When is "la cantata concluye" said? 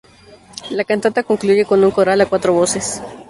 0.71-1.63